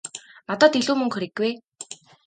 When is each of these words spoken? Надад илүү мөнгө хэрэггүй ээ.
Надад 0.47 0.73
илүү 0.79 0.95
мөнгө 1.01 1.15
хэрэггүй 1.15 1.47
ээ. 1.49 1.55